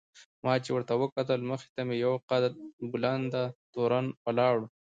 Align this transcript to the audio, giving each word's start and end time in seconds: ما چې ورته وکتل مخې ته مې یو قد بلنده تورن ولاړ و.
ما 0.43 0.53
چې 0.63 0.69
ورته 0.75 0.93
وکتل 1.01 1.39
مخې 1.49 1.69
ته 1.75 1.81
مې 1.87 1.95
یو 2.05 2.13
قد 2.29 2.43
بلنده 2.91 3.43
تورن 3.73 4.05
ولاړ 4.25 4.55
و. 4.59 4.63